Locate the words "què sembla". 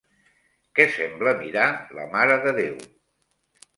0.79-1.33